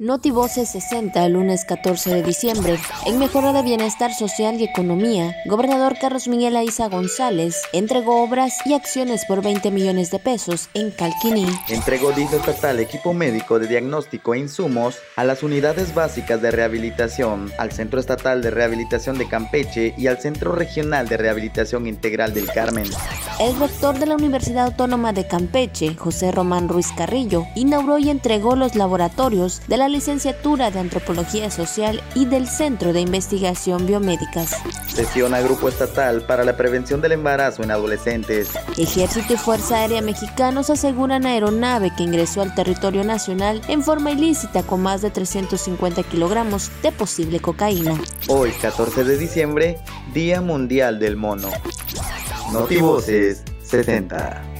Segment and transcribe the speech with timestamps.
[0.00, 2.78] Notivoce 60, el lunes 14 de diciembre.
[3.04, 8.72] En mejora de bienestar social y economía, gobernador Carlos Miguel Aiza González entregó obras y
[8.72, 11.46] acciones por 20 millones de pesos en Calquiní.
[11.68, 17.52] Entregó dicho estatal equipo médico de diagnóstico e insumos a las unidades básicas de rehabilitación,
[17.58, 22.46] al Centro Estatal de Rehabilitación de Campeche y al Centro Regional de Rehabilitación Integral del
[22.46, 22.86] Carmen.
[23.40, 28.54] El rector de la Universidad Autónoma de Campeche, José Román Ruiz Carrillo, inauguró y entregó
[28.54, 34.56] los laboratorios de la licenciatura de Antropología Social y del Centro de Investigación Biomédicas.
[34.88, 38.50] Sesiona Grupo Estatal para la Prevención del Embarazo en Adolescentes.
[38.76, 44.64] Ejército y Fuerza Aérea Mexicanos aseguran aeronave que ingresó al territorio nacional en forma ilícita
[44.64, 47.98] con más de 350 kilogramos de posible cocaína.
[48.28, 49.78] Hoy, 14 de diciembre,
[50.12, 51.48] Día Mundial del Mono.
[52.52, 54.59] Notivoces 70.